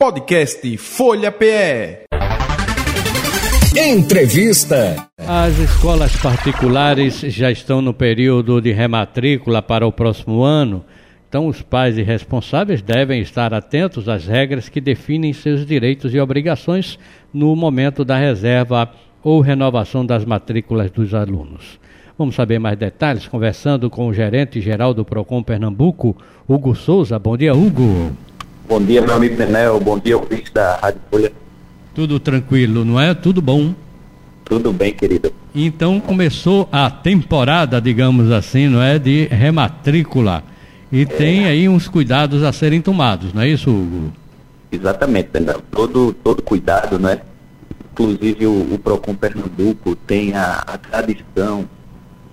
[0.00, 2.04] Podcast Folha PE.
[3.76, 5.08] Entrevista.
[5.18, 10.84] As escolas particulares já estão no período de rematrícula para o próximo ano,
[11.28, 16.20] então os pais e responsáveis devem estar atentos às regras que definem seus direitos e
[16.20, 16.96] obrigações
[17.34, 21.80] no momento da reserva ou renovação das matrículas dos alunos.
[22.16, 26.16] Vamos saber mais detalhes conversando com o gerente geral do Procon Pernambuco,
[26.48, 27.18] Hugo Souza.
[27.18, 28.16] Bom dia, Hugo.
[28.68, 29.80] Bom dia, meu amigo Nenel.
[29.80, 31.32] Bom dia, ouvinte da Rádio Folha.
[31.94, 33.14] Tudo tranquilo, não é?
[33.14, 33.74] Tudo bom?
[34.44, 35.32] Tudo bem, querido.
[35.54, 38.98] Então começou a temporada, digamos assim, não é?
[38.98, 40.44] De rematrícula.
[40.92, 41.04] E é.
[41.06, 44.12] tem aí uns cuidados a serem tomados, não é isso, Hugo?
[44.70, 45.62] Exatamente, Nenel.
[45.70, 47.22] Todo, todo cuidado, né?
[47.92, 51.64] Inclusive o, o Procon Pernambuco tem a, a tradição,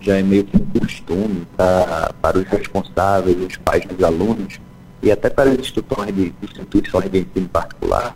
[0.02, 4.60] já é meio que um costume pra, para os responsáveis, os pais dos alunos,
[5.02, 8.16] e até para as instituições de, instituições de ensino particular,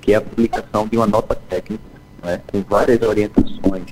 [0.00, 1.82] que é a publicação de uma nota técnica,
[2.22, 3.84] né, com várias orientações,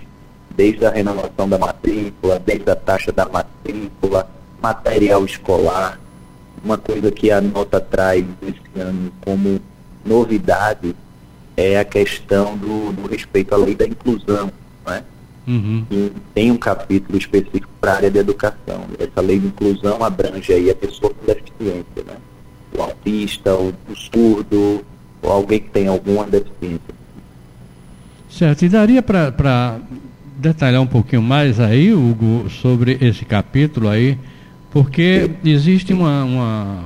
[0.56, 4.28] desde a renovação da matrícula, desde a taxa da matrícula,
[4.62, 6.00] material escolar.
[6.64, 9.61] Uma coisa que a nota traz esse ano como
[10.05, 10.96] novidade
[11.56, 14.50] é a questão do, do respeito à lei da inclusão.
[14.86, 15.05] Né?
[15.46, 15.86] Uhum.
[15.90, 18.86] E tem um capítulo específico para a área de educação.
[18.98, 21.84] Essa lei de inclusão abrange aí a pessoa com deficiência, né?
[21.95, 21.95] o
[23.06, 24.84] autista, o, o surdo,
[25.22, 26.96] ou alguém que tem alguma deficiência.
[28.28, 29.78] Certo, e daria para
[30.36, 34.18] detalhar um pouquinho mais aí, Hugo, sobre esse capítulo aí,
[34.70, 36.84] porque existe uma, uma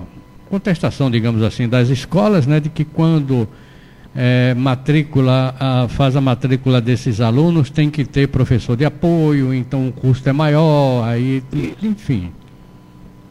[0.49, 3.49] contestação, digamos assim, das escolas, né, de que quando
[4.15, 9.89] é, matrícula, a, faz a matrícula desses alunos, tem que ter professor de apoio, então
[9.89, 11.43] o custo é maior, aí,
[11.83, 12.31] enfim.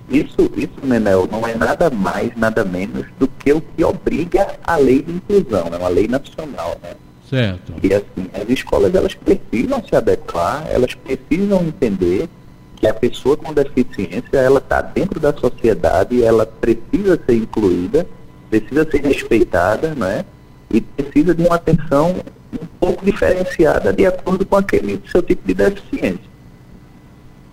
[0.09, 4.75] Isso, isso, Menel, não é nada mais, nada menos do que o que obriga a
[4.75, 6.95] lei de inclusão, é uma lei nacional, né?
[7.29, 7.73] Certo.
[7.83, 12.27] E assim, as escolas elas precisam se adequar, elas precisam entender
[12.75, 18.07] que a pessoa com deficiência ela está dentro da sociedade, ela precisa ser incluída,
[18.49, 20.25] precisa ser respeitada, né?
[20.71, 22.15] E precisa de uma atenção
[22.51, 26.29] um pouco diferenciada de acordo com aquele seu tipo de deficiência.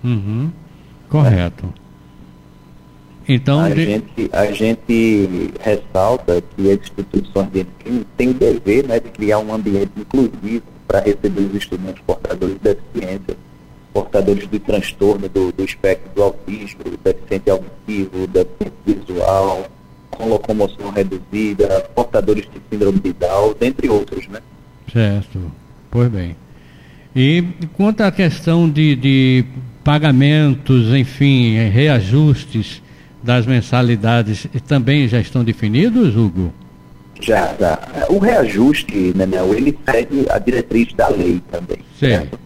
[0.03, 0.51] Uhum.
[1.09, 1.67] Correto.
[1.83, 1.86] É.
[3.29, 3.85] Então, a, de...
[3.85, 9.39] gente, a gente ressalta que as instituições de ensino têm o dever né, de criar
[9.39, 13.37] um ambiente inclusivo para receber os estudantes portadores de deficiência,
[13.93, 19.67] portadores de transtorno do, do espectro do autismo, deficiente auditivo, deficiente visual,
[20.11, 24.41] com locomoção reduzida, portadores de síndrome de Down, dentre outros, né?
[24.93, 25.51] Certo,
[25.91, 26.37] pois bem.
[27.15, 29.45] E quanto à questão de, de
[29.83, 32.83] pagamentos, enfim, reajustes,
[33.27, 36.53] das mensalidades também já estão definidos, Hugo?
[37.21, 37.79] Já, já.
[38.09, 41.79] O reajuste, Nenel, ele segue a diretriz da lei também.
[41.99, 42.39] Certo.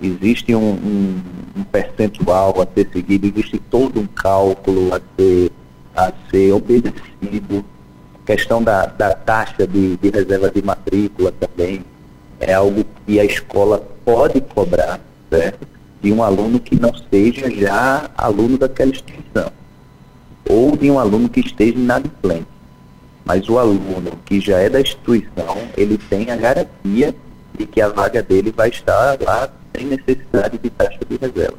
[0.00, 1.20] Existe um, um,
[1.56, 5.50] um, percentual a ser seguido, existe todo um cálculo a ser,
[5.96, 7.64] a ser obedecido.
[8.22, 11.82] A questão da, da taxa de, de reserva de matrícula também
[12.40, 15.66] é algo que a escola pode cobrar, certo?
[16.02, 19.55] De um aluno que não seja já aluno daquela instituição
[20.48, 22.46] ou de um aluno que esteja inadimplente.
[23.24, 27.14] Mas o aluno que já é da instituição, ele tem a garantia
[27.58, 31.58] de que a vaga dele vai estar lá sem necessidade de taxa de reserva.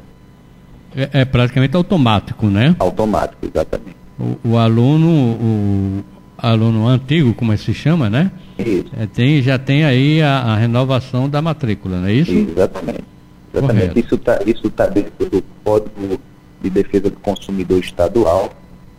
[0.96, 2.74] É, é praticamente automático, né?
[2.78, 3.96] Automático, exatamente.
[4.18, 6.04] O, o, aluno, o
[6.38, 8.30] aluno antigo, como é que se chama, né?
[8.58, 8.88] Isso.
[8.98, 12.32] É, tem, já tem aí a, a, renovação da matrícula, não é isso?
[12.32, 13.04] Exatamente.
[13.52, 13.90] Exatamente.
[13.90, 13.98] Correto.
[13.98, 16.18] Isso está isso tá dentro do Código
[16.60, 18.52] de Defesa do Consumidor Estadual,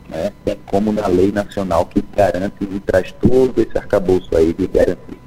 [0.09, 0.31] né?
[0.43, 5.17] Tem como na lei nacional que garante e traz todo esse arcabouço aí de garantia.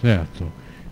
[0.00, 0.44] Certo.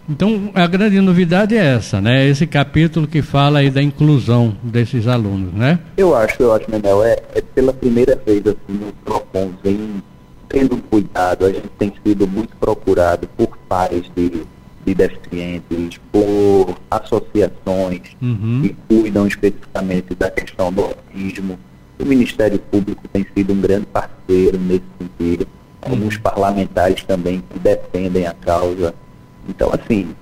[0.09, 2.27] Então, a grande novidade é essa, né?
[2.27, 5.79] Esse capítulo que fala aí da inclusão desses alunos, né?
[5.99, 10.03] Eu acho, eu acho, Menel, é, é pela primeira vez assim, o PROCON vem
[10.49, 14.47] tendo cuidado, a gente tem sido muito procurado por pares de,
[14.87, 18.63] de deficientes, por associações uhum.
[18.63, 21.59] que cuidam especificamente da questão do autismo,
[21.99, 25.47] o Ministério Público tem sido um grande parceiro nesse sentido,
[25.87, 25.93] uhum.
[25.93, 28.95] alguns parlamentares também que defendem a causa.
[29.49, 30.15] Então, assim,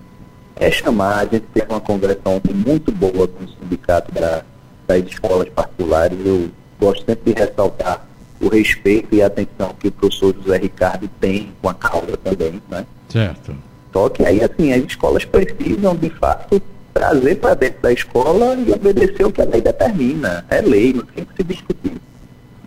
[0.57, 4.43] é chamar, a gente teve uma conversa ontem muito boa com o sindicato da,
[4.87, 6.19] das escolas particulares.
[6.25, 6.49] Eu
[6.81, 8.07] gosto sempre de ressaltar
[8.41, 12.61] o respeito e a atenção que o professor José Ricardo tem com a causa também,
[12.69, 12.87] né?
[13.09, 13.55] Certo.
[13.93, 16.61] Só que aí, assim, as escolas precisam, de fato,
[16.97, 20.47] trazer para dentro da escola e obedecer o que a lei determina.
[20.49, 21.93] É lei, não tem que se discutir.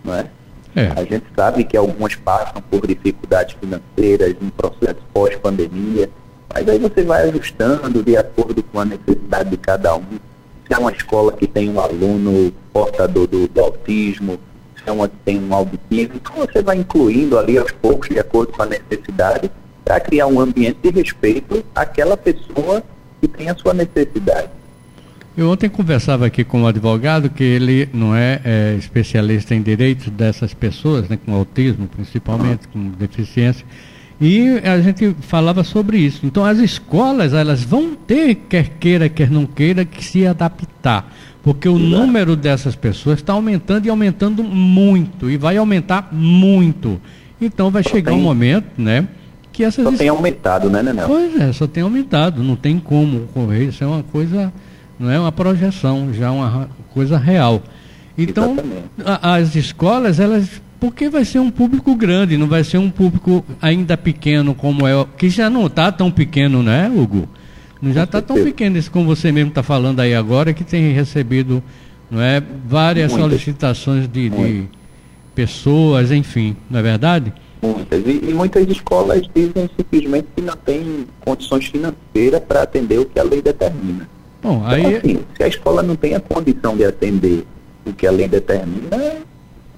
[0.04, 0.26] Não é?
[0.76, 0.86] É.
[0.96, 6.08] A gente sabe que algumas passam por dificuldades financeiras, um processo pós-pandemia,
[6.52, 10.04] mas aí você vai ajustando de acordo com a necessidade de cada um.
[10.64, 14.38] Se é uma escola que tem um aluno portador do, do autismo,
[14.76, 18.20] se é uma que tem um auditivo, então você vai incluindo ali aos poucos, de
[18.20, 19.50] acordo com a necessidade,
[19.84, 22.80] para criar um ambiente de respeito àquela pessoa
[23.20, 24.48] que tem a sua necessidade.
[25.36, 30.08] Eu ontem conversava aqui com um advogado que ele não é, é especialista em direitos
[30.10, 33.64] dessas pessoas, né, com autismo principalmente, com deficiência,
[34.20, 36.26] e a gente falava sobre isso.
[36.26, 41.10] Então as escolas elas vão ter, quer queira, quer não queira, que se adaptar.
[41.42, 45.30] Porque o número dessas pessoas está aumentando e aumentando muito.
[45.30, 47.00] E vai aumentar muito.
[47.40, 49.08] Então vai chegar um momento, né?
[49.60, 49.84] Que essas.
[49.84, 51.06] Só tem aumentado, né, Nenel?
[51.06, 52.42] Pois é, só tem aumentado.
[52.42, 53.64] Não tem como correr.
[53.64, 54.50] Isso é uma coisa
[54.98, 57.62] não é uma projeção, já uma coisa real.
[58.16, 58.56] Então,
[59.04, 63.44] a, as escolas, elas, porque vai ser um público grande, não vai ser um público
[63.60, 67.26] ainda pequeno como é, que já não está tão pequeno, né, Hugo?
[67.80, 70.92] Não já está tão pequeno esse como você mesmo está falando aí agora, que tem
[70.92, 71.62] recebido
[72.10, 73.30] não é, várias muitas.
[73.30, 74.64] solicitações de, de,
[75.34, 77.32] pessoas, enfim, não é verdade?
[77.62, 78.06] Muitas.
[78.06, 83.18] E, e muitas escolas dizem simplesmente que não têm condições financeiras para atender o que
[83.18, 84.08] a lei determina.
[84.42, 84.80] Bom, então, aí...
[84.80, 87.44] Então, assim, se a escola não tem a condição de atender
[87.84, 89.16] o que a lei determina,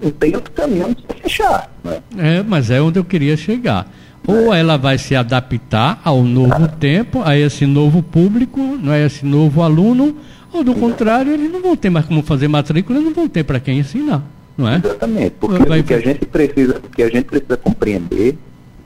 [0.01, 1.71] não tem outro caminho de fechar.
[1.83, 2.01] Né?
[2.17, 3.91] É, mas é onde eu queria chegar.
[4.27, 4.61] Ou é.
[4.61, 6.69] ela vai se adaptar ao novo ah.
[6.69, 10.17] tempo, a esse novo público, não é esse novo aluno,
[10.53, 13.59] ou do contrário, eles não vão ter mais como fazer matrícula, não vão ter para
[13.59, 14.23] quem ensinar,
[14.57, 14.77] não é?
[14.77, 15.81] Exatamente, porque vai...
[15.81, 18.37] o que a gente precisa, o que a gente precisa compreender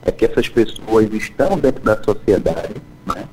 [0.05, 2.75] é que essas pessoas estão dentro da sociedade,
[3.07, 3.25] né?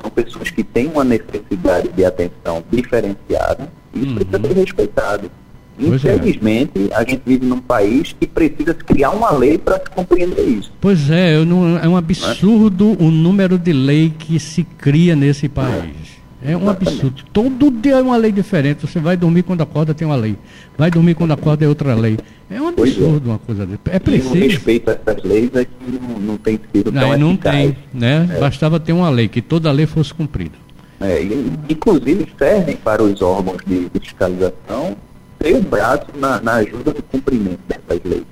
[0.00, 4.14] são pessoas que têm uma necessidade de atenção diferenciada e isso uhum.
[4.16, 5.30] precisa ser respeitado.
[5.78, 5.86] É.
[5.86, 6.94] Infelizmente, é.
[6.94, 10.72] a gente vive num país que precisa criar uma lei para se compreender isso.
[10.80, 16.15] Pois é, não, é um absurdo o número de lei que se cria nesse país.
[16.42, 17.24] É um absurdo.
[17.32, 18.86] Todo dia é uma lei diferente.
[18.86, 20.36] Você vai dormir quando acorda, tem uma lei.
[20.76, 22.18] Vai dormir quando acorda, é outra lei.
[22.50, 22.68] É um é.
[22.68, 23.32] absurdo é.
[23.32, 23.80] uma coisa dessa.
[23.86, 24.36] É preciso.
[24.36, 27.30] E o respeito a essas leis é que não, não tem sido não, tão Não
[27.32, 27.54] eficaz.
[27.54, 28.28] tem, né?
[28.32, 28.38] É.
[28.38, 30.54] Bastava ter uma lei, que toda lei fosse cumprida.
[31.00, 34.96] É, e, inclusive servem para os órgãos de, fiscalização
[35.38, 38.24] ter o braço na, na, ajuda do cumprimento dessas leis.